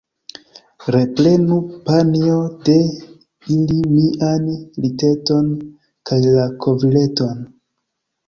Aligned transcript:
Reprenu, 0.93 1.57
panjo, 1.89 2.37
de 2.69 2.77
ili 3.57 3.77
mian 3.91 4.49
liteton 4.85 5.51
kaj 6.11 6.21
la 6.39 6.47
kovrileton. 6.65 7.45